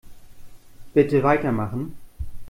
[0.95, 1.95] Bitte weitermachen.